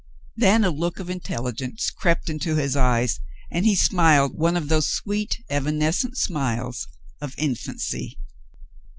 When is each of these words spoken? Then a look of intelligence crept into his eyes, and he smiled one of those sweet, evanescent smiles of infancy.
Then 0.35 0.63
a 0.63 0.71
look 0.71 0.97
of 0.97 1.11
intelligence 1.11 1.91
crept 1.91 2.27
into 2.27 2.55
his 2.55 2.75
eyes, 2.75 3.19
and 3.51 3.67
he 3.67 3.75
smiled 3.75 4.33
one 4.35 4.57
of 4.57 4.67
those 4.67 4.87
sweet, 4.91 5.37
evanescent 5.47 6.17
smiles 6.17 6.87
of 7.21 7.35
infancy. 7.37 8.17